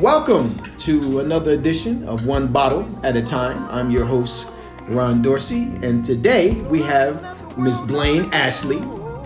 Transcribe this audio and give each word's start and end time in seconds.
Welcome 0.00 0.56
to 0.78 1.18
another 1.18 1.52
edition 1.52 2.08
of 2.08 2.26
One 2.26 2.50
Bottle 2.50 2.88
at 3.04 3.18
a 3.18 3.22
Time. 3.22 3.68
I'm 3.68 3.90
your 3.90 4.06
host, 4.06 4.50
Ron 4.88 5.20
Dorsey, 5.20 5.64
and 5.82 6.02
today 6.02 6.54
we 6.70 6.80
have 6.80 7.58
Miss 7.58 7.82
Blaine 7.82 8.32
Ashley 8.32 8.78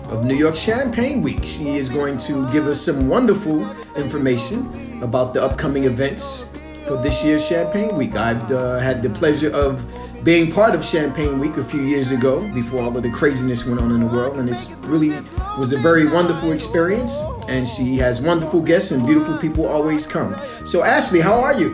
of 0.09 0.25
New 0.25 0.35
York 0.35 0.57
Champagne 0.57 1.21
Week. 1.21 1.45
She 1.45 1.77
is 1.77 1.87
going 1.87 2.17
to 2.17 2.45
give 2.51 2.67
us 2.67 2.81
some 2.81 3.07
wonderful 3.07 3.65
information 3.95 5.01
about 5.01 5.33
the 5.33 5.41
upcoming 5.41 5.85
events 5.85 6.57
for 6.85 7.01
this 7.01 7.23
year's 7.23 7.47
Champagne 7.47 7.95
Week. 7.95 8.17
I've 8.17 8.51
uh, 8.51 8.79
had 8.79 9.01
the 9.01 9.11
pleasure 9.11 9.55
of 9.55 9.89
being 10.25 10.51
part 10.51 10.75
of 10.75 10.83
Champagne 10.83 11.39
Week 11.39 11.55
a 11.55 11.63
few 11.63 11.83
years 11.83 12.11
ago 12.11 12.51
before 12.53 12.81
all 12.81 12.97
of 12.97 13.01
the 13.01 13.11
craziness 13.11 13.65
went 13.65 13.79
on 13.79 13.91
in 13.91 14.01
the 14.01 14.07
world, 14.07 14.39
and 14.39 14.49
it's 14.49 14.71
really 14.87 15.17
was 15.57 15.71
a 15.73 15.77
very 15.77 16.05
wonderful 16.07 16.51
experience. 16.51 17.23
And 17.47 17.67
she 17.67 17.97
has 17.97 18.21
wonderful 18.21 18.61
guests 18.61 18.91
and 18.91 19.05
beautiful 19.05 19.37
people 19.37 19.67
always 19.67 20.05
come. 20.07 20.35
So, 20.65 20.83
Ashley, 20.83 21.19
how 21.21 21.39
are 21.39 21.53
you? 21.53 21.73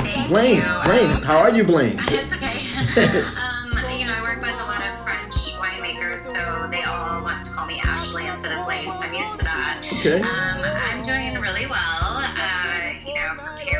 Thank 0.00 0.28
Blaine, 0.28 0.56
you. 0.56 0.62
Blaine, 0.84 1.10
Um, 1.16 1.22
how 1.22 1.38
are 1.38 1.50
you, 1.50 1.64
Blaine? 1.64 1.98
It's 2.08 2.34
okay. 2.36 2.58
um, 3.20 3.98
you 3.98 4.06
know, 4.06 4.14
I 4.16 4.22
work 4.22 4.40
with 4.40 4.58
a 4.60 4.64
lot 4.64 4.80
of 4.86 4.92
French 5.04 5.54
winemakers, 5.60 6.18
so 6.18 6.66
they 6.70 6.82
all 6.84 7.22
want 7.22 7.42
to 7.42 7.50
call 7.52 7.66
me 7.66 7.80
Ashley 7.84 8.26
instead 8.26 8.56
of 8.58 8.64
Blaine, 8.64 8.90
so 8.92 9.08
I'm 9.08 9.14
used 9.14 9.36
to 9.40 9.44
that. 9.44 9.84
Okay. 10.00 10.20
Um, 10.20 10.62
I'm 10.90 11.02
doing 11.02 11.34
really 11.40 11.66
well. 11.66 12.22
Uh, 12.24 12.92
you 13.04 13.14
know, 13.14 13.30
busy 13.56 13.77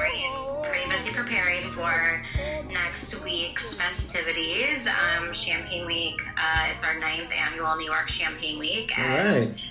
preparing 1.28 1.68
for 1.68 2.22
next 2.72 3.22
week's 3.22 3.78
festivities. 3.78 4.88
Um, 4.88 5.32
Champagne 5.34 5.86
Week. 5.86 6.18
Uh, 6.38 6.68
it's 6.70 6.86
our 6.86 6.98
ninth 6.98 7.32
annual 7.38 7.76
New 7.76 7.84
York 7.84 8.08
Champagne 8.08 8.58
Week, 8.58 8.98
and 8.98 9.44
right. 9.44 9.70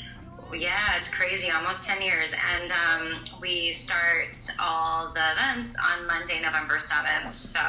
yeah, 0.53 0.95
it's 0.95 1.13
crazy, 1.13 1.49
almost 1.49 1.83
10 1.83 2.01
years. 2.01 2.35
And 2.53 2.71
um, 2.71 3.23
we 3.41 3.71
start 3.71 4.37
all 4.61 5.11
the 5.11 5.21
events 5.31 5.75
on 5.93 6.05
Monday, 6.05 6.39
November 6.43 6.75
7th. 6.75 7.29
So 7.29 7.59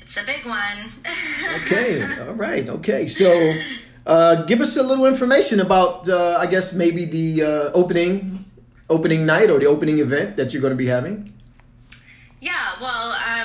it's 0.00 0.20
a 0.20 0.26
big 0.26 0.44
one. 0.46 0.78
Okay. 1.66 2.02
All 2.26 2.34
right. 2.34 2.68
Okay. 2.68 3.06
So, 3.06 3.54
uh, 4.06 4.44
give 4.44 4.60
us 4.60 4.76
a 4.76 4.82
little 4.82 5.06
information 5.06 5.60
about, 5.60 6.08
uh, 6.08 6.38
I 6.40 6.46
guess, 6.46 6.74
maybe 6.74 7.04
the 7.04 7.42
uh, 7.42 7.70
opening 7.72 8.44
opening 8.88 9.26
night 9.26 9.50
or 9.50 9.58
the 9.58 9.66
opening 9.66 9.98
event 9.98 10.36
that 10.36 10.52
you're 10.52 10.62
going 10.62 10.72
to 10.72 10.76
be 10.76 10.86
having. 10.86 11.32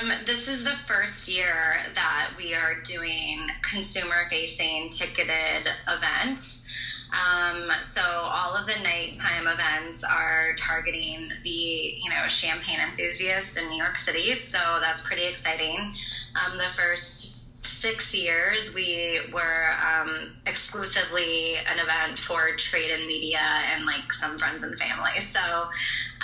Um, 0.02 0.12
this 0.24 0.48
is 0.48 0.64
the 0.64 0.70
first 0.70 1.28
year 1.28 1.54
that 1.94 2.30
we 2.36 2.54
are 2.54 2.80
doing 2.84 3.40
consumer 3.62 4.24
facing 4.28 4.88
ticketed 4.88 5.68
events. 5.88 6.68
Um, 7.12 7.70
so 7.80 8.00
all 8.00 8.56
of 8.56 8.66
the 8.66 8.74
nighttime 8.82 9.46
events 9.46 10.02
are 10.04 10.54
targeting 10.56 11.24
the 11.42 11.50
you 11.50 12.08
know 12.08 12.22
champagne 12.28 12.78
enthusiast 12.80 13.60
in 13.60 13.68
New 13.68 13.76
York 13.76 13.98
City. 13.98 14.32
So 14.32 14.58
that's 14.80 15.06
pretty 15.06 15.24
exciting. 15.24 15.78
Um, 15.78 16.56
the 16.56 16.64
first 16.64 17.64
six 17.64 18.14
years 18.14 18.74
we 18.74 19.20
were 19.32 19.74
um, 19.86 20.36
exclusively 20.46 21.56
an 21.70 21.78
event 21.78 22.18
for 22.18 22.56
trade 22.56 22.90
and 22.90 23.06
media 23.06 23.38
and 23.74 23.84
like 23.84 24.12
some 24.12 24.38
friends 24.38 24.64
and 24.64 24.76
family. 24.78 25.20
So 25.20 25.40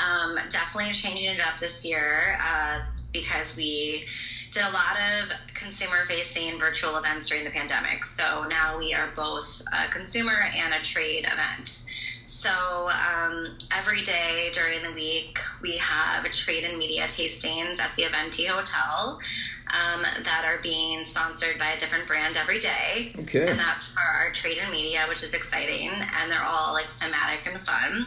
um, 0.02 0.36
definitely 0.48 0.92
changing 0.92 1.34
it 1.34 1.46
up 1.46 1.58
this 1.58 1.84
year 1.84 2.38
uh, 2.40 2.80
because 3.20 3.56
we 3.56 4.04
did 4.50 4.62
a 4.62 4.70
lot 4.70 4.96
of 4.96 5.30
consumer 5.54 6.04
facing 6.06 6.58
virtual 6.58 6.96
events 6.96 7.26
during 7.26 7.44
the 7.44 7.50
pandemic. 7.50 8.04
So 8.04 8.46
now 8.48 8.78
we 8.78 8.94
are 8.94 9.10
both 9.14 9.62
a 9.72 9.90
consumer 9.90 10.40
and 10.56 10.72
a 10.72 10.78
trade 10.78 11.26
event. 11.30 11.68
So 12.24 12.50
um, 12.90 13.56
every 13.74 14.02
day 14.02 14.50
during 14.52 14.82
the 14.82 14.92
week, 14.92 15.38
we 15.62 15.78
have 15.78 16.30
trade 16.30 16.64
and 16.64 16.78
media 16.78 17.04
tastings 17.04 17.80
at 17.80 17.94
the 17.94 18.02
Aventi 18.02 18.46
Hotel 18.46 19.18
um, 19.72 20.02
that 20.22 20.44
are 20.44 20.60
being 20.62 21.04
sponsored 21.04 21.58
by 21.58 21.70
a 21.70 21.78
different 21.78 22.06
brand 22.06 22.36
every 22.36 22.58
day. 22.58 23.12
Okay. 23.20 23.48
And 23.48 23.58
that's 23.58 23.94
for 23.94 24.00
our 24.00 24.30
trade 24.32 24.58
and 24.62 24.70
media, 24.70 25.04
which 25.08 25.22
is 25.22 25.34
exciting. 25.34 25.90
And 26.20 26.30
they're 26.30 26.44
all 26.44 26.74
like 26.74 26.86
thematic 26.86 27.46
and 27.50 27.60
fun. 27.60 28.06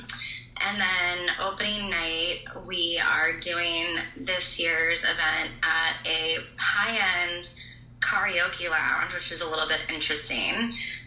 And 0.68 0.80
then 0.80 1.36
opening 1.42 1.90
night, 1.90 2.40
we 2.68 3.00
are 3.00 3.38
doing 3.40 3.86
this 4.18 4.60
year's 4.60 5.04
event 5.04 5.52
at 5.64 6.08
a 6.08 6.38
high 6.58 7.26
end 7.26 7.44
karaoke 8.00 8.70
lounge, 8.70 9.14
which 9.14 9.32
is 9.32 9.42
a 9.42 9.50
little 9.50 9.68
bit 9.68 9.84
interesting. 9.90 10.54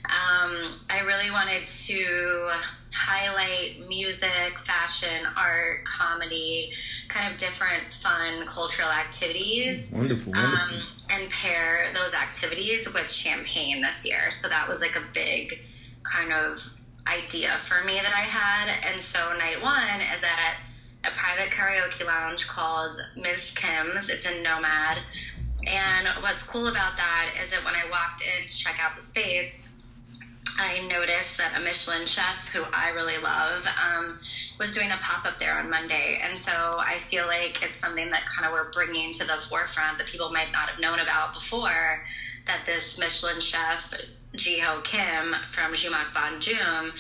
Um, 0.05 0.81
I 0.91 1.01
really 1.05 1.31
wanted 1.31 1.67
to 1.67 2.51
highlight 2.95 3.89
music, 3.89 4.59
fashion, 4.59 5.27
art, 5.37 5.85
comedy, 5.85 6.73
kind 7.09 7.33
of 7.33 7.39
different 7.39 7.93
fun 7.93 8.47
cultural 8.47 8.89
activities 8.89 9.93
Wonderful. 9.97 10.33
Wonderful. 10.33 10.77
um, 10.79 10.83
and 11.11 11.31
pair 11.31 11.87
those 11.95 12.15
activities 12.15 12.93
with 12.95 13.11
champagne 13.11 13.83
this 13.83 14.07
year. 14.07 14.31
So 14.31 14.49
that 14.49 14.69
was 14.69 14.81
like 14.81 14.97
a 14.97 15.03
big 15.13 15.55
kind 16.03 16.33
of 16.33 16.57
idea 17.09 17.51
for 17.59 17.85
me 17.85 17.95
that 17.95 18.15
I 18.15 18.27
had. 18.27 18.91
And 18.91 19.01
so 19.01 19.19
night 19.39 19.63
one 19.63 20.01
is 20.13 20.25
at 20.25 20.57
a 21.05 21.15
private 21.15 21.53
karaoke 21.53 22.07
lounge 22.07 22.49
called 22.49 22.95
Ms. 23.17 23.53
Kim's. 23.53 24.09
It's 24.09 24.31
in 24.31 24.43
Nomad. 24.43 24.99
And 25.67 26.09
what's 26.21 26.45
cool 26.45 26.69
about 26.69 26.97
that 26.97 27.31
is 27.41 27.51
that 27.53 27.65
when 27.65 27.75
I 27.75 27.89
walked 27.91 28.23
in 28.23 28.47
to 28.47 28.59
check 28.59 28.79
out 28.83 28.95
the 28.95 29.01
space, 29.01 29.83
I 30.59 30.87
noticed 30.87 31.39
that 31.39 31.59
a 31.59 31.65
Michelin 31.65 32.07
chef 32.07 32.49
who 32.49 32.63
I 32.73 32.91
really 32.91 33.19
love 33.19 33.67
um, 33.83 34.21
was 34.59 34.75
doing 34.75 34.91
a 34.91 34.97
pop 35.01 35.25
up 35.27 35.39
there 35.39 35.59
on 35.59 35.69
Monday. 35.69 36.21
And 36.23 36.39
so 36.39 36.53
I 36.79 36.99
feel 36.99 37.27
like 37.27 37.63
it's 37.63 37.77
something 37.77 38.09
that 38.11 38.25
kind 38.27 38.47
of 38.47 38.53
we're 38.53 38.71
bringing 38.71 39.13
to 39.15 39.27
the 39.27 39.35
forefront 39.35 39.99
that 39.99 40.07
people 40.07 40.31
might 40.31 40.53
not 40.53 40.69
have 40.69 40.81
known 40.81 41.01
about 41.01 41.33
before. 41.33 42.05
That 42.47 42.63
this 42.67 43.01
Michelin 43.01 43.41
chef, 43.41 43.95
Jiho 44.35 44.83
Kim 44.85 45.35
from 45.47 45.73
Joomak 45.73 46.13
Banjum, 46.13 46.93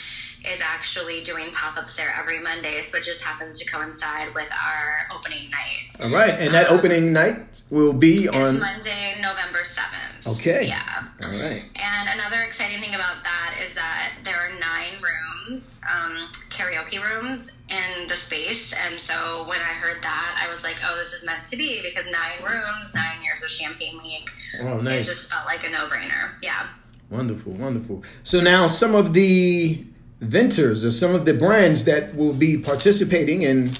is 0.46 0.60
actually 0.60 1.22
doing 1.22 1.46
pop 1.52 1.76
ups 1.76 1.96
there 1.96 2.12
every 2.18 2.38
Monday. 2.38 2.80
So 2.80 2.98
it 2.98 3.04
just 3.04 3.24
happens 3.24 3.58
to 3.60 3.70
coincide 3.70 4.34
with 4.34 4.50
our 4.52 5.16
opening 5.16 5.48
night. 5.50 6.04
All 6.04 6.10
right. 6.10 6.34
And 6.34 6.52
that 6.52 6.70
opening 6.70 7.12
night 7.12 7.62
will 7.70 7.94
be 7.94 8.28
on. 8.28 8.60
Monday, 8.60 9.14
November 9.22 9.60
7th. 9.60 10.38
Okay. 10.38 10.66
Yeah. 10.66 10.82
All 11.26 11.40
right. 11.40 11.64
And 11.76 12.08
another 12.20 12.42
exciting 12.44 12.78
thing 12.78 12.94
about 12.94 13.24
that 13.24 13.56
is 13.62 13.74
that 13.74 14.12
there 14.24 14.36
are 14.36 14.50
nine 14.60 15.00
rooms, 15.00 15.82
um, 15.96 16.12
karaoke 16.50 17.02
rooms 17.02 17.62
in 17.70 18.06
the 18.08 18.16
space. 18.16 18.74
And 18.86 18.94
so 18.94 19.44
when 19.48 19.60
I 19.60 19.72
heard 19.80 20.02
that, 20.02 20.44
I 20.44 20.50
was 20.50 20.62
like, 20.62 20.76
oh, 20.84 20.96
this 20.98 21.14
is 21.14 21.24
meant 21.24 21.44
to 21.46 21.56
be 21.56 21.80
because 21.82 22.10
nine 22.12 22.44
rooms, 22.44 22.94
nine 22.94 23.22
years 23.22 23.42
of 23.42 23.48
Champagne 23.48 23.98
Week. 24.02 24.28
Oh, 24.60 24.80
It 24.80 25.04
just 25.04 25.32
felt 25.32 25.46
like 25.46 25.66
a 25.66 25.70
no 25.70 25.86
brainer. 25.86 26.30
Yeah. 26.42 26.66
Wonderful, 27.10 27.52
wonderful. 27.52 28.02
So 28.22 28.40
now 28.40 28.66
some 28.66 28.94
of 28.94 29.12
the 29.12 29.84
ventures 30.20 30.84
or 30.84 30.90
some 30.90 31.14
of 31.14 31.24
the 31.24 31.34
brands 31.34 31.84
that 31.84 32.14
will 32.14 32.32
be 32.32 32.56
participating 32.58 33.44
and 33.44 33.78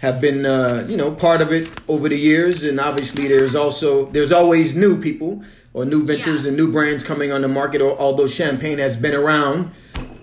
have 0.00 0.20
been, 0.20 0.44
uh, 0.44 0.84
you 0.88 0.96
know, 0.96 1.10
part 1.10 1.40
of 1.40 1.52
it 1.52 1.68
over 1.88 2.08
the 2.08 2.18
years, 2.18 2.62
and 2.62 2.78
obviously 2.78 3.26
there's 3.28 3.54
also 3.54 4.06
there's 4.06 4.32
always 4.32 4.76
new 4.76 5.00
people 5.00 5.42
or 5.72 5.84
new 5.84 6.04
ventures 6.04 6.44
Yeah. 6.44 6.48
and 6.48 6.56
new 6.56 6.70
brands 6.70 7.02
coming 7.02 7.32
on 7.32 7.40
the 7.42 7.48
market. 7.48 7.80
Although 7.80 8.26
champagne 8.26 8.78
has 8.78 8.96
been 8.96 9.14
around 9.14 9.70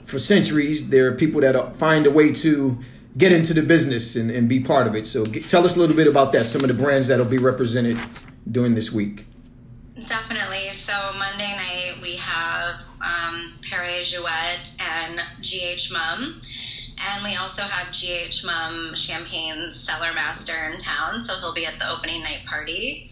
for 0.06 0.19
centuries, 0.19 0.90
there 0.90 1.07
are 1.07 1.13
people 1.13 1.41
that 1.41 1.75
find 1.79 2.06
a 2.06 2.11
way 2.11 2.31
to 2.34 2.78
get 3.17 3.31
into 3.31 3.53
the 3.53 3.61
business 3.63 4.16
and, 4.16 4.29
and 4.29 4.47
be 4.47 4.59
part 4.59 4.88
of 4.88 4.95
it. 4.95 5.07
So 5.07 5.25
g 5.25 5.40
tell 5.41 5.66
us 5.66 5.75
a 5.75 5.79
little 5.79 5.95
bit 5.95 6.07
about 6.07 6.31
that. 6.34 6.45
Some 6.45 6.61
of 6.63 6.67
the 6.67 6.75
brands 6.84 7.07
that'll 7.07 7.25
be 7.25 7.38
represented 7.40 7.97
during 8.50 8.75
this 8.75 8.91
week. 8.91 9.25
Definitely. 10.06 10.72
So 10.72 10.94
Monday 11.17 11.53
night 11.56 12.01
we 12.01 12.16
have 12.16 12.84
um, 13.02 13.53
Jouet 13.61 14.70
and 14.79 15.22
GH 15.41 15.91
Mumm. 15.93 16.41
And 16.97 17.23
we 17.23 17.35
also 17.35 17.64
have 17.64 17.93
GH 17.93 18.46
Mumm 18.46 18.93
Champagne's 18.93 19.75
cellar 19.79 20.14
master 20.14 20.53
in 20.72 20.78
town, 20.78 21.20
so 21.20 21.40
he'll 21.40 21.53
be 21.53 21.66
at 21.66 21.79
the 21.79 21.90
opening 21.90 22.22
night 22.22 22.46
party, 22.46 23.11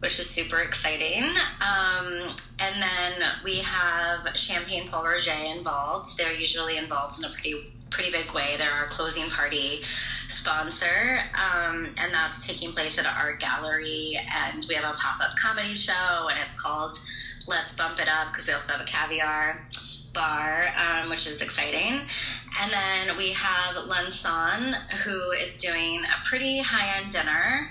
which 0.00 0.18
is 0.18 0.28
super 0.28 0.58
exciting. 0.58 1.22
Um, 1.60 2.34
and 2.58 2.82
then 2.82 3.22
we 3.44 3.58
have 3.58 4.36
Champagne 4.36 4.88
Pol 4.88 5.04
Roger 5.04 5.30
involved. 5.56 6.18
They're 6.18 6.32
usually 6.32 6.76
involved 6.78 7.18
in 7.20 7.30
a 7.30 7.32
pretty 7.32 7.72
pretty 7.90 8.10
big 8.10 8.32
way. 8.34 8.56
They're 8.58 8.70
our 8.70 8.86
closing 8.86 9.30
party 9.30 9.82
sponsor, 10.28 11.18
um, 11.34 11.86
and 12.00 12.12
that's 12.12 12.46
taking 12.46 12.70
place 12.70 12.98
at 12.98 13.06
an 13.06 13.12
art 13.18 13.40
gallery. 13.40 14.18
And 14.46 14.64
we 14.68 14.74
have 14.74 14.84
a 14.84 14.96
pop 14.96 15.20
up 15.20 15.36
comedy 15.36 15.74
show, 15.74 16.28
and 16.30 16.38
it's 16.44 16.60
called 16.60 16.94
Let's 17.46 17.76
Bump 17.76 17.98
It 17.98 18.08
Up 18.08 18.28
because 18.28 18.46
we 18.46 18.54
also 18.54 18.74
have 18.74 18.82
a 18.82 18.84
caviar 18.84 19.66
bar, 20.14 20.62
um, 20.76 21.10
which 21.10 21.26
is 21.26 21.42
exciting. 21.42 22.00
And 22.60 22.72
then 22.72 23.16
we 23.16 23.32
have 23.32 23.86
Lanson, 23.86 24.74
who 25.04 25.30
is 25.40 25.58
doing 25.58 26.02
a 26.04 26.24
pretty 26.24 26.60
high 26.60 27.00
end 27.00 27.10
dinner 27.10 27.70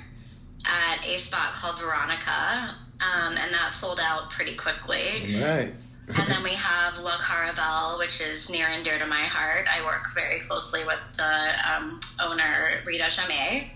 at 0.65 1.05
a 1.05 1.17
spot 1.17 1.53
called 1.53 1.79
Veronica, 1.79 2.75
um, 3.01 3.35
and 3.37 3.53
that 3.53 3.71
sold 3.71 3.99
out 4.01 4.29
pretty 4.29 4.55
quickly. 4.55 5.35
All 5.35 5.47
right. 5.47 5.73
And 6.07 6.29
then 6.29 6.41
we 6.41 6.53
have 6.53 6.97
La 6.99 7.17
Caravelle, 7.17 7.99
which 7.99 8.21
is 8.21 8.49
near 8.49 8.67
and 8.67 8.83
dear 8.83 8.97
to 8.97 9.05
my 9.05 9.15
heart. 9.15 9.67
I 9.73 9.83
work 9.83 10.05
very 10.15 10.39
closely 10.39 10.85
with 10.85 11.01
the 11.17 11.53
um, 11.69 11.99
owner, 12.23 12.81
Rita 12.85 13.09
Jammet. 13.09 13.67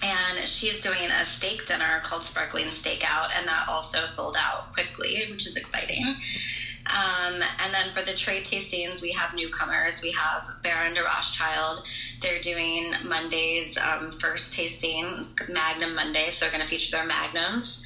And 0.00 0.46
she's 0.46 0.78
doing 0.80 1.10
a 1.10 1.24
steak 1.24 1.64
dinner 1.64 2.00
called 2.02 2.24
Sparkling 2.24 2.66
Stakeout, 2.66 3.30
and 3.36 3.48
that 3.48 3.64
also 3.68 4.06
sold 4.06 4.36
out 4.38 4.72
quickly, 4.72 5.24
which 5.28 5.44
is 5.46 5.56
exciting. 5.56 6.04
Um, 6.06 7.42
and 7.64 7.74
then 7.74 7.88
for 7.88 8.02
the 8.02 8.12
trade 8.12 8.44
tastings, 8.44 9.02
we 9.02 9.10
have 9.12 9.34
newcomers. 9.34 10.00
We 10.00 10.12
have 10.12 10.46
Baron 10.62 10.94
de 10.94 11.02
Rothschild. 11.02 11.84
They're 12.20 12.40
doing 12.40 12.92
Monday's 13.04 13.76
um, 13.78 14.10
first 14.10 14.52
tasting, 14.52 15.04
it's 15.18 15.34
Magnum 15.48 15.94
Monday, 15.94 16.28
so 16.28 16.44
they're 16.44 16.52
going 16.52 16.62
to 16.62 16.68
feature 16.68 16.96
their 16.96 17.06
Magnums. 17.06 17.84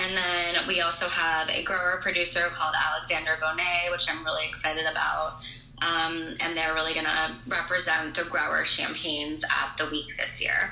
And 0.00 0.16
then 0.16 0.66
we 0.68 0.80
also 0.80 1.08
have 1.08 1.50
a 1.50 1.64
grower 1.64 1.98
producer 2.00 2.42
called 2.52 2.76
Alexander 2.92 3.32
Bonnet, 3.40 3.90
which 3.90 4.06
I'm 4.08 4.24
really 4.24 4.46
excited 4.46 4.84
about. 4.90 5.44
Um, 5.80 6.34
and 6.42 6.56
they're 6.56 6.74
really 6.74 6.94
going 6.94 7.06
to 7.06 7.36
represent 7.48 8.14
the 8.14 8.24
grower 8.24 8.64
champagnes 8.64 9.44
at 9.44 9.76
the 9.76 9.86
week 9.90 10.06
this 10.16 10.40
year. 10.42 10.70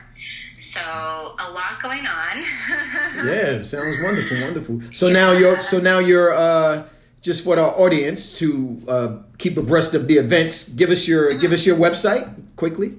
So 0.58 0.80
a 0.80 1.50
lot 1.50 1.80
going 1.80 2.06
on. 2.06 2.36
yeah, 3.26 3.60
sounds 3.62 4.00
wonderful, 4.02 4.40
wonderful. 4.40 4.80
So 4.92 5.08
yeah. 5.08 5.12
now 5.12 5.32
you're 5.32 5.60
so 5.60 5.80
now 5.80 5.98
you're 5.98 6.32
uh, 6.32 6.84
just 7.20 7.44
for 7.44 7.58
our 7.58 7.78
audience 7.78 8.38
to 8.38 8.80
uh, 8.88 9.18
keep 9.36 9.58
abreast 9.58 9.94
of 9.94 10.08
the 10.08 10.14
events. 10.14 10.70
Give 10.70 10.88
us 10.90 11.06
your 11.06 11.28
mm-hmm. 11.30 11.40
give 11.40 11.52
us 11.52 11.66
your 11.66 11.76
website 11.76 12.26
quickly. 12.56 12.94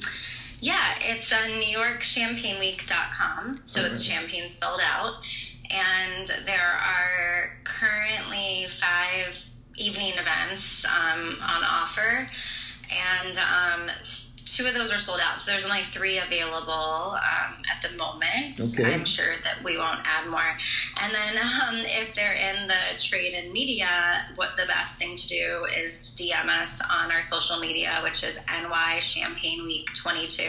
Yeah, 0.59 0.79
it's 1.01 1.31
uh, 1.31 1.35
NewYorkChampagneWeek.com. 1.35 3.61
So 3.63 3.85
it's 3.85 4.03
champagne 4.03 4.49
spelled 4.49 4.81
out 4.91 5.23
and 5.69 6.25
there 6.45 6.59
are 6.59 7.49
currently 7.63 8.65
five 8.67 9.45
evening 9.75 10.13
events 10.13 10.85
um, 10.85 11.37
on 11.41 11.63
offer, 11.63 12.25
and 12.91 13.37
um, 13.37 13.89
two 14.57 14.65
of 14.65 14.73
those 14.73 14.91
are 14.91 14.97
sold 14.97 15.19
out. 15.23 15.39
So 15.39 15.51
there's 15.51 15.65
only 15.65 15.83
three 15.83 16.17
available 16.17 17.13
um, 17.13 17.61
at 17.71 17.81
the 17.81 17.95
moment. 17.97 18.57
Okay. 18.73 18.91
I'm 18.91 19.05
sure 19.05 19.35
that 19.43 19.63
we 19.63 19.77
won't 19.77 19.99
add 20.03 20.29
more. 20.29 20.57
And 21.01 21.13
then 21.13 21.37
um, 21.43 21.75
if 21.77 22.15
they're 22.15 22.33
in 22.33 22.67
the 22.67 22.99
trade 22.99 23.33
and 23.33 23.53
media, 23.53 23.87
what 24.35 24.57
the 24.57 24.65
best 24.65 24.99
thing 24.99 25.15
to 25.15 25.27
do 25.27 25.67
is 25.77 26.15
to 26.15 26.23
DM 26.23 26.47
us 26.47 26.81
on 26.91 27.11
our 27.11 27.21
social 27.21 27.59
media, 27.59 27.99
which 28.03 28.23
is 28.23 28.43
NY 28.47 28.97
Champagne 28.99 29.63
Week 29.63 29.93
22. 29.93 30.43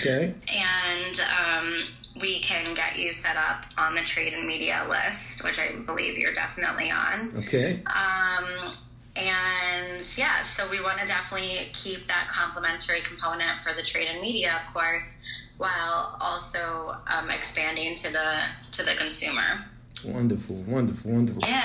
Okay. 0.00 0.34
And 0.50 1.20
um, 1.44 1.78
we 2.20 2.40
can 2.40 2.74
get 2.74 2.98
you 2.98 3.12
set 3.12 3.36
up 3.36 3.64
on 3.76 3.94
the 3.94 4.00
trade 4.00 4.32
and 4.32 4.46
media 4.46 4.86
list, 4.88 5.44
which 5.44 5.60
I 5.60 5.78
believe 5.84 6.16
you're 6.16 6.32
definitely 6.32 6.90
on. 6.90 7.32
Okay. 7.36 7.82
Um, 7.86 8.72
and 9.16 10.00
yeah, 10.16 10.40
so 10.40 10.70
we 10.70 10.80
want 10.82 10.98
to 10.98 11.06
definitely 11.06 11.68
keep 11.72 12.06
that 12.06 12.28
complementary 12.28 13.00
component 13.00 13.62
for 13.62 13.74
the 13.74 13.82
trade 13.82 14.08
and 14.10 14.20
media, 14.20 14.54
of 14.54 14.72
course, 14.72 15.28
while 15.58 16.16
also 16.20 16.92
um, 17.14 17.30
expanding 17.30 17.94
to 17.94 18.12
the 18.12 18.38
to 18.72 18.82
the 18.82 18.92
consumer. 18.92 19.64
Wonderful, 20.04 20.64
wonderful, 20.66 21.12
wonderful. 21.12 21.42
Yeah. 21.46 21.62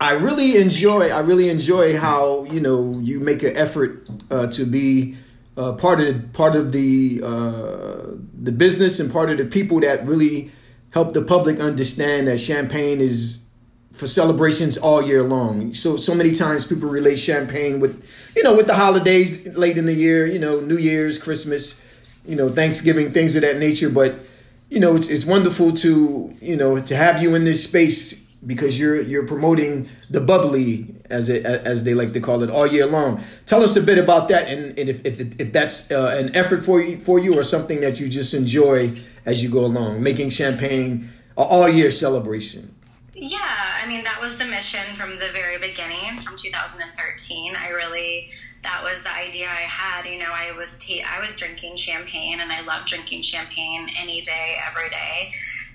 I 0.00 0.12
really 0.12 0.56
enjoy. 0.58 1.08
I 1.08 1.20
really 1.20 1.48
enjoy 1.48 1.98
how 1.98 2.44
you 2.44 2.60
know 2.60 2.98
you 3.00 3.18
make 3.18 3.42
an 3.42 3.56
effort 3.56 4.06
uh, 4.30 4.46
to 4.48 4.64
be 4.66 5.16
uh, 5.56 5.72
part 5.72 6.00
of 6.00 6.32
part 6.34 6.54
of 6.54 6.72
the 6.72 7.20
uh, 7.24 8.14
the 8.42 8.52
business 8.52 9.00
and 9.00 9.10
part 9.10 9.30
of 9.30 9.38
the 9.38 9.46
people 9.46 9.80
that 9.80 10.06
really 10.06 10.52
help 10.90 11.14
the 11.14 11.22
public 11.22 11.58
understand 11.60 12.28
that 12.28 12.38
champagne 12.38 13.00
is 13.00 13.43
for 13.96 14.06
celebrations 14.06 14.76
all 14.76 15.02
year 15.02 15.22
long. 15.22 15.72
So 15.74 15.96
so 15.96 16.14
many 16.14 16.32
times 16.32 16.66
people 16.66 16.88
relate 16.88 17.18
champagne 17.18 17.80
with 17.80 18.08
you 18.36 18.42
know 18.42 18.56
with 18.56 18.66
the 18.66 18.74
holidays 18.74 19.46
late 19.56 19.78
in 19.78 19.86
the 19.86 19.94
year, 19.94 20.26
you 20.26 20.38
know 20.38 20.60
New 20.60 20.78
Year's, 20.78 21.18
Christmas, 21.18 21.82
you 22.26 22.36
know 22.36 22.48
Thanksgiving, 22.48 23.10
things 23.10 23.36
of 23.36 23.42
that 23.42 23.58
nature. 23.58 23.90
But 23.90 24.16
you 24.68 24.80
know 24.80 24.94
it's 24.96 25.10
it's 25.10 25.24
wonderful 25.24 25.72
to 25.72 26.34
you 26.40 26.56
know 26.56 26.80
to 26.80 26.96
have 26.96 27.22
you 27.22 27.34
in 27.34 27.44
this 27.44 27.64
space 27.64 28.24
because 28.46 28.78
you're 28.78 29.00
you're 29.00 29.26
promoting 29.26 29.88
the 30.10 30.20
bubbly 30.20 30.94
as 31.10 31.28
it 31.28 31.44
as 31.46 31.84
they 31.84 31.94
like 31.94 32.12
to 32.12 32.20
call 32.20 32.42
it 32.42 32.50
all 32.50 32.66
year 32.66 32.86
long. 32.86 33.22
Tell 33.46 33.62
us 33.62 33.76
a 33.76 33.80
bit 33.82 33.98
about 33.98 34.28
that, 34.28 34.48
and, 34.48 34.78
and 34.78 34.88
if, 34.88 35.04
if, 35.04 35.40
if 35.40 35.52
that's 35.52 35.90
uh, 35.90 36.16
an 36.18 36.34
effort 36.34 36.64
for 36.64 36.80
you 36.80 36.98
for 36.98 37.18
you 37.18 37.38
or 37.38 37.42
something 37.42 37.80
that 37.80 38.00
you 38.00 38.08
just 38.08 38.34
enjoy 38.34 38.92
as 39.24 39.42
you 39.42 39.50
go 39.50 39.64
along, 39.64 40.02
making 40.02 40.30
champagne 40.30 41.08
all 41.36 41.68
year 41.68 41.90
celebration. 41.90 42.73
Yeah, 43.16 43.38
I 43.38 43.86
mean 43.86 44.02
that 44.04 44.18
was 44.20 44.38
the 44.38 44.44
mission 44.44 44.94
from 44.94 45.18
the 45.18 45.28
very 45.32 45.58
beginning, 45.58 46.18
from 46.20 46.36
2013. 46.36 47.54
I 47.56 47.68
really 47.68 48.28
that 48.62 48.82
was 48.82 49.04
the 49.04 49.14
idea 49.14 49.46
I 49.46 49.68
had. 49.68 50.06
You 50.06 50.18
know, 50.18 50.32
I 50.32 50.52
was 50.56 50.84
I 51.06 51.20
was 51.20 51.36
drinking 51.36 51.76
champagne, 51.76 52.40
and 52.40 52.50
I 52.50 52.62
love 52.62 52.86
drinking 52.86 53.22
champagne 53.22 53.88
any 53.96 54.20
day, 54.20 54.56
every 54.68 54.90
day 54.90 55.30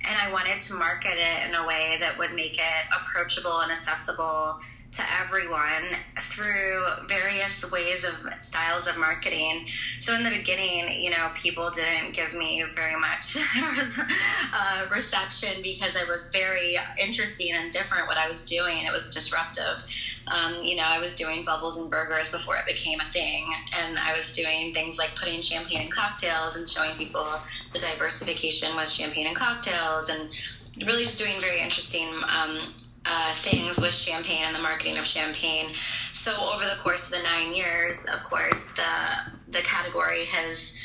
and 0.07 0.17
I 0.17 0.31
wanted 0.31 0.57
to 0.59 0.73
market 0.75 1.15
it 1.17 1.47
in 1.47 1.55
a 1.55 1.65
way 1.65 1.97
that 1.99 2.17
would 2.17 2.33
make 2.33 2.57
it 2.57 2.83
approachable 2.95 3.59
and 3.61 3.71
accessible 3.71 4.59
to 4.91 5.03
everyone 5.21 5.83
through 6.19 6.83
various 7.07 7.71
ways 7.71 8.03
of 8.03 8.33
styles 8.41 8.87
of 8.87 8.97
marketing. 8.97 9.67
So 9.99 10.15
in 10.15 10.23
the 10.23 10.31
beginning, 10.31 10.99
you 10.99 11.11
know, 11.11 11.29
people 11.35 11.69
didn't 11.69 12.13
give 12.13 12.33
me 12.33 12.63
very 12.73 12.95
much 12.95 13.37
uh, 14.53 14.87
reception 14.91 15.61
because 15.61 15.95
I 15.95 16.05
was 16.05 16.31
very 16.33 16.77
interesting 16.99 17.49
and 17.53 17.71
different 17.71 18.07
what 18.07 18.17
I 18.17 18.27
was 18.27 18.43
doing. 18.45 18.77
It 18.85 18.91
was 18.91 19.09
disruptive. 19.11 19.83
Um, 20.27 20.61
you 20.61 20.75
know, 20.75 20.85
I 20.85 20.99
was 20.99 21.15
doing 21.15 21.45
bubbles 21.45 21.77
and 21.77 21.89
burgers 21.89 22.31
before 22.31 22.55
it 22.55 22.65
became 22.65 22.99
a 22.99 23.05
thing, 23.05 23.51
and 23.79 23.97
I 23.97 24.15
was 24.15 24.31
doing 24.31 24.73
things 24.73 24.99
like 24.99 25.15
putting 25.15 25.41
champagne 25.41 25.81
in 25.81 25.89
cocktails 25.89 26.55
and 26.55 26.69
showing 26.69 26.95
people 26.95 27.25
the 27.73 27.79
diversification 27.79 28.75
with 28.75 28.89
champagne 28.89 29.25
and 29.25 29.35
cocktails, 29.35 30.09
and 30.09 30.29
really 30.85 31.03
just 31.03 31.17
doing 31.17 31.39
very 31.39 31.59
interesting 31.59 32.07
um, 32.27 32.73
uh, 33.09 33.33
things 33.33 33.79
with 33.79 33.93
champagne 33.93 34.43
and 34.43 34.53
the 34.53 34.59
marketing 34.59 34.97
of 34.97 35.05
champagne. 35.05 35.73
So 36.13 36.31
over 36.53 36.63
the 36.63 36.79
course 36.81 37.11
of 37.11 37.17
the 37.17 37.23
nine 37.23 37.53
years, 37.53 38.07
of 38.13 38.23
course, 38.23 38.73
the 38.73 38.83
the 39.51 39.61
category 39.63 40.25
has 40.25 40.77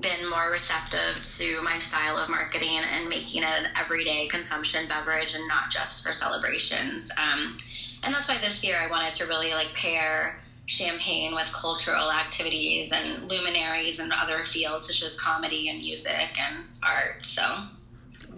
been 0.00 0.28
more 0.28 0.50
receptive 0.50 1.22
to 1.22 1.62
my 1.62 1.78
style 1.78 2.16
of 2.18 2.28
marketing 2.28 2.80
and 2.92 3.08
making 3.08 3.44
it 3.44 3.48
an 3.48 3.68
everyday 3.76 4.26
consumption 4.26 4.88
beverage 4.88 5.36
and 5.36 5.46
not 5.46 5.70
just 5.70 6.04
for 6.04 6.12
celebrations. 6.12 7.12
Um, 7.16 7.56
and 8.02 8.12
that's 8.12 8.28
why 8.28 8.38
this 8.38 8.66
year 8.66 8.76
I 8.80 8.90
wanted 8.90 9.12
to 9.12 9.26
really 9.26 9.54
like 9.54 9.72
pair 9.72 10.40
champagne 10.66 11.34
with 11.34 11.52
cultural 11.52 12.10
activities 12.10 12.92
and 12.92 13.22
luminaries 13.30 14.00
and 14.00 14.12
other 14.12 14.44
fields 14.44 14.88
such 14.88 15.02
as 15.02 15.18
comedy 15.18 15.68
and 15.68 15.78
music 15.78 16.36
and 16.38 16.64
art. 16.82 17.24
So 17.24 17.42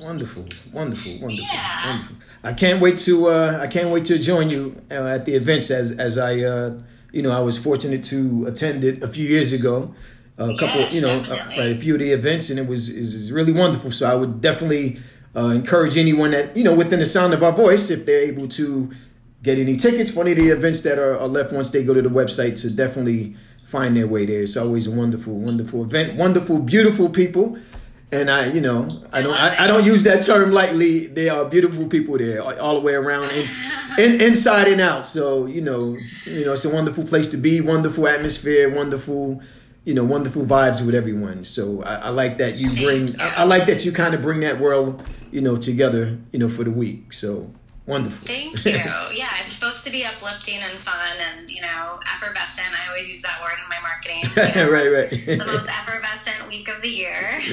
wonderful, 0.00 0.47
wonderful, 0.73 1.19
wonderful, 1.21 1.47
yeah. 1.52 1.87
wonderful. 1.87 2.16
I 2.42 2.52
can't 2.52 2.80
wait 2.80 2.99
to 3.00 3.26
uh, 3.26 3.59
I 3.61 3.66
can't 3.66 3.90
wait 3.90 4.07
to 4.07 4.19
join 4.19 4.50
you 4.50 4.80
uh, 4.90 5.07
at 5.07 5.26
the 5.26 5.35
events 5.35 5.71
as 5.71 5.92
as 5.92 6.19
I 6.19 6.40
uh, 6.40 6.78
you 7.12 7.23
know 7.23 7.30
I 7.30 7.40
was 7.40 7.59
fortunate 7.59 8.04
to 8.04 8.47
attend 8.47 8.85
it 8.85 9.02
a 9.02 9.09
few 9.09 9.28
years 9.28 9.52
ago. 9.52 9.95
A 10.38 10.57
couple, 10.57 10.80
yes, 10.80 10.95
you 10.95 11.02
know, 11.02 11.23
a, 11.59 11.73
a, 11.73 11.76
few 11.76 11.92
of 11.95 12.00
the 12.00 12.12
events, 12.12 12.49
and 12.49 12.59
it 12.59 12.66
was 12.66 12.88
is 12.88 13.30
really 13.30 13.52
wonderful. 13.52 13.90
So 13.90 14.11
I 14.11 14.14
would 14.14 14.40
definitely 14.40 14.99
uh, 15.37 15.49
encourage 15.49 15.99
anyone 15.99 16.30
that 16.30 16.57
you 16.57 16.64
know 16.64 16.75
within 16.75 16.99
the 16.99 17.07
sound 17.07 17.35
of 17.35 17.42
our 17.42 17.52
voice, 17.52 17.90
if 17.90 18.07
they're 18.07 18.23
able 18.23 18.49
to 18.49 18.90
get 19.42 19.59
any 19.59 19.76
tickets 19.76 20.11
for 20.11 20.23
any 20.23 20.33
of 20.33 20.38
the 20.38 20.49
events 20.49 20.80
that 20.80 20.99
are, 20.99 21.19
are 21.19 21.28
left 21.28 21.52
once 21.52 21.71
they 21.71 21.83
go 21.83 21.92
to 21.92 22.00
the 22.00 22.09
website, 22.09 22.59
to 22.62 22.71
definitely 22.71 23.37
find 23.64 23.97
their 23.97 24.07
way 24.07 24.25
there. 24.25 24.42
It's 24.42 24.57
always 24.57 24.87
a 24.87 24.90
wonderful, 24.90 25.35
wonderful 25.35 25.85
event. 25.85 26.14
Wonderful, 26.14 26.59
beautiful 26.59 27.09
people 27.09 27.59
and 28.12 28.31
I, 28.31 28.47
you 28.47 28.61
know, 28.61 28.88
I 29.12 29.23
don't, 29.23 29.35
I, 29.35 29.64
I, 29.64 29.67
don't 29.67 29.85
use 29.85 30.02
that 30.02 30.25
term 30.25 30.50
lightly. 30.50 31.07
They 31.07 31.29
are 31.29 31.45
beautiful 31.45 31.87
people 31.87 32.19
there, 32.19 32.43
all 32.43 32.75
the 32.75 32.81
way 32.81 32.95
around, 32.95 33.31
in, 33.31 33.47
in, 33.99 34.21
inside 34.21 34.69
and 34.69 34.81
out. 34.81 35.07
So 35.07 35.47
you 35.47 35.61
know, 35.61 35.97
you 36.25 36.45
know, 36.45 36.52
it's 36.52 36.64
a 36.64 36.75
wonderful 36.75 37.05
place 37.05 37.29
to 37.29 37.37
be, 37.37 37.61
wonderful 37.61 38.09
atmosphere, 38.09 38.75
wonderful, 38.75 39.40
you 39.85 39.95
know, 39.95 40.05
wonderful 40.05 40.45
vibes 40.45 40.85
with 40.85 40.95
everyone. 40.95 41.45
So 41.45 41.83
I, 41.83 41.95
I 41.97 42.09
like 42.09 42.38
that 42.38 42.57
you 42.57 42.75
bring, 42.75 43.21
I, 43.21 43.43
I 43.43 43.45
like 43.45 43.67
that 43.67 43.85
you 43.85 43.93
kind 43.93 44.14
of 44.14 44.23
bring 44.23 44.40
that 44.40 44.59
world, 44.59 45.02
you 45.31 45.40
know, 45.40 45.57
together, 45.57 46.19
you 46.33 46.38
know, 46.38 46.49
for 46.49 46.64
the 46.64 46.71
week. 46.73 47.12
So 47.12 47.52
Wonderful. 47.87 48.27
Thank 48.27 48.65
you. 48.65 48.73
yeah, 48.73 49.31
it's 49.43 49.55
supposed 49.55 49.85
to 49.87 49.91
be 49.91 50.05
uplifting 50.05 50.61
and 50.61 50.79
fun 50.79 51.17
and, 51.19 51.51
you 51.51 51.61
know, 51.63 51.99
effervescent. 52.15 52.69
I 52.79 52.89
always 52.89 53.09
use 53.09 53.23
that 53.23 53.41
word 53.41 53.59
in 53.63 53.69
my 53.69 53.81
marketing. 53.83 54.31
You 54.61 54.67
know, 54.67 54.71
right, 54.71 54.89
right. 54.89 55.39
the 55.39 55.47
most 55.47 55.69
effervescent 55.69 56.49
week 56.49 56.69
of 56.69 56.83
the 56.83 56.89
year. 56.89 57.31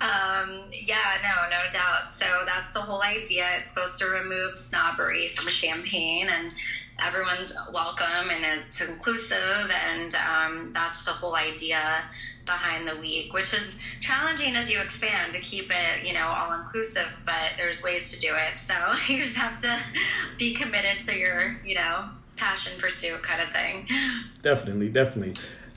um, 0.00 0.60
yeah, 0.72 1.18
no, 1.22 1.50
no 1.50 1.62
doubt. 1.72 2.10
So 2.10 2.26
that's 2.46 2.72
the 2.72 2.80
whole 2.80 3.02
idea. 3.02 3.46
It's 3.56 3.72
supposed 3.72 3.98
to 4.00 4.06
remove 4.06 4.56
snobbery 4.56 5.28
from 5.28 5.48
champagne 5.48 6.28
and 6.28 6.52
everyone's 7.04 7.56
welcome 7.72 8.30
and 8.30 8.44
it's 8.44 8.80
inclusive 8.80 9.70
and 9.90 10.14
um, 10.14 10.72
that's 10.72 11.04
the 11.04 11.12
whole 11.12 11.36
idea 11.36 11.78
behind 12.46 12.86
the 12.86 12.96
week, 12.96 13.32
which 13.32 13.52
is 13.52 13.82
challenging 14.00 14.54
as 14.56 14.70
you 14.70 14.80
expand 14.80 15.32
to 15.32 15.40
keep 15.40 15.70
it, 15.70 16.06
you 16.06 16.14
know, 16.14 16.26
all 16.26 16.52
inclusive, 16.54 17.20
but 17.24 17.52
there's 17.56 17.82
ways 17.82 18.12
to 18.12 18.20
do 18.20 18.32
it. 18.48 18.56
So 18.56 18.74
you 19.12 19.18
just 19.18 19.36
have 19.36 19.56
to 19.58 19.76
be 20.38 20.54
committed 20.54 21.00
to 21.02 21.18
your, 21.18 21.56
you 21.64 21.74
know, 21.74 22.08
passion 22.36 22.78
pursuit 22.80 23.22
kind 23.22 23.42
of 23.42 23.48
thing. 23.48 23.86
Definitely, 24.42 24.90
definitely. 24.90 25.34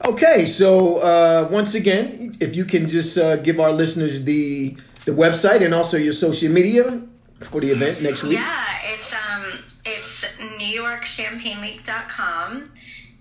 Okay, 0.08 0.46
so 0.46 1.00
uh, 1.00 1.50
once 1.52 1.76
again, 1.76 2.34
if 2.40 2.56
you 2.56 2.64
can 2.64 2.88
just 2.88 3.18
uh, 3.18 3.36
give 3.38 3.60
our 3.60 3.72
listeners 3.72 4.24
the 4.24 4.78
the 5.06 5.12
website 5.12 5.66
and 5.66 5.74
also 5.74 5.98
your 5.98 6.14
social 6.14 6.52
media 6.52 7.02
for 7.42 7.60
the 7.62 7.72
event 7.72 8.04
next 8.04 8.22
week. 8.24 8.34
Yeah, 8.34 8.66
it's 8.94 9.14
um 9.14 9.44
it's 9.86 10.38
newyorkchampagneweek.com 10.60 12.70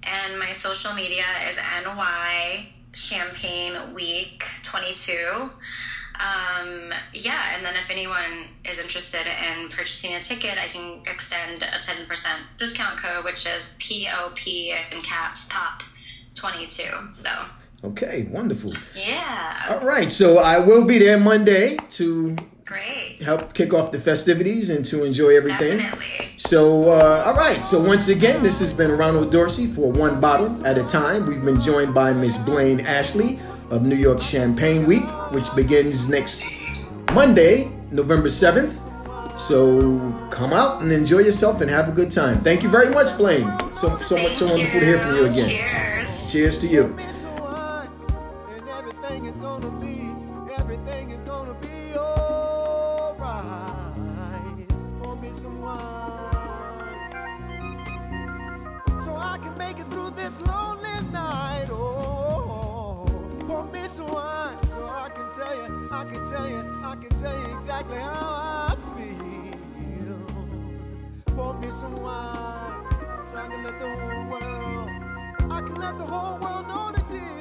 and 0.03 0.39
my 0.39 0.53
social 0.53 0.93
media 0.95 1.25
is 1.49 1.59
NY 1.85 2.69
Champagne 2.93 3.95
Week 3.95 4.45
22. 4.63 5.51
Um, 6.19 6.93
yeah, 7.13 7.55
and 7.55 7.65
then 7.65 7.75
if 7.75 7.91
anyone 7.91 8.49
is 8.65 8.81
interested 8.81 9.25
in 9.27 9.69
purchasing 9.69 10.15
a 10.15 10.21
ticket, 10.21 10.59
I 10.61 10.67
can 10.67 11.03
extend 11.07 11.63
a 11.63 11.79
10% 11.79 12.09
discount 12.57 12.99
code, 12.99 13.25
which 13.25 13.47
is 13.47 13.79
POP 13.81 14.47
in 14.47 15.01
caps 15.03 15.47
POP 15.49 15.85
22. 16.35 17.05
So. 17.05 17.31
Okay, 17.85 18.27
wonderful. 18.33 18.73
Yeah. 18.97 19.55
All 19.71 19.87
right, 19.87 20.11
so 20.11 20.39
I 20.39 20.59
will 20.59 20.85
be 20.85 20.99
there 20.99 21.19
Monday 21.19 21.77
to 21.91 22.35
Great. 22.69 23.19
help 23.23 23.55
kick 23.55 23.73
off 23.73 23.93
the 23.93 23.99
festivities 23.99 24.69
and 24.69 24.85
to 24.85 25.03
enjoy 25.03 25.35
everything. 25.35 25.79
Definitely. 25.79 26.29
So, 26.37 26.91
uh, 26.93 27.23
all 27.25 27.35
right. 27.35 27.65
So, 27.65 27.81
once 27.81 28.09
again, 28.09 28.43
this 28.43 28.61
has 28.61 28.75
been 28.75 28.93
Ronald 28.93 29.33
Dorsey 29.33 29.67
for 29.67 29.91
One 29.91 30.21
Bottle 30.21 30.67
at 30.67 30.77
a 30.77 30.85
Time. 30.85 31.27
We've 31.27 31.43
been 31.43 31.59
joined 31.59 31.95
by 31.95 32.13
Miss 32.13 32.37
Blaine 32.37 32.81
Ashley 32.81 33.39
of 33.71 33.85
New 33.85 33.97
York 33.97 34.21
Champagne 34.21 34.85
Week, 34.85 35.07
which 35.33 35.47
begins 35.57 36.11
next 36.11 36.45
Monday, 37.15 37.71
November 37.91 38.29
7th. 38.29 38.85
So, 39.41 40.13
come 40.31 40.53
out 40.53 40.83
and 40.83 40.93
enjoy 40.93 41.21
yourself 41.21 41.63
and 41.63 41.71
have 41.71 41.89
a 41.89 41.93
good 41.93 42.11
time. 42.11 42.37
Thank 42.39 42.63
you 42.63 42.69
very 42.69 42.91
much, 42.91 43.17
Blaine. 43.17 43.49
So, 43.73 43.97
so 43.97 44.19
much, 44.19 44.37
so 44.37 44.47
wonderful 44.47 44.81
to 44.81 44.85
hear 44.85 44.99
from 44.99 45.15
you 45.17 45.25
again. 45.25 45.49
Cheers. 45.49 46.33
Cheers 46.33 46.59
to 46.59 46.67
you. 46.67 46.99
So 59.05 59.15
I 59.17 59.39
can 59.39 59.57
make 59.57 59.79
it 59.79 59.89
through 59.91 60.11
this 60.11 60.41
lonely 60.41 61.09
night. 61.13 61.69
Oh, 61.71 63.07
pour 63.47 63.65
me 63.67 63.87
some 63.87 64.07
wine. 64.07 64.59
So 64.69 64.85
I 64.87 65.09
can 65.15 65.31
tell 65.31 65.57
you, 65.57 65.89
I 65.91 66.05
can 66.05 66.25
tell 66.31 66.49
you, 66.49 66.59
I 66.83 66.97
can 66.97 67.11
tell 67.21 67.39
you 67.41 67.57
exactly 67.57 67.97
how 67.99 68.73
I 68.73 68.77
feel. 68.97 70.27
Pour 71.35 71.55
me 71.61 71.71
some 71.71 71.97
wine. 71.97 72.85
So 73.25 73.37
I 73.37 73.47
can 73.49 73.63
let 73.63 73.79
the 73.79 73.89
whole 73.89 74.31
world, 74.31 74.91
I 75.51 75.61
can 75.61 75.75
let 75.77 75.99
the 75.99 76.05
whole 76.05 76.39
world 76.41 76.67
know 76.69 76.93
the 76.93 77.03
deal. 77.13 77.38